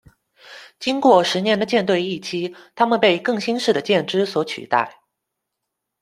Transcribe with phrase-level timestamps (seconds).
[0.79, 5.03] 经过十年的舰队役期，它们被更新式的舰只所取代。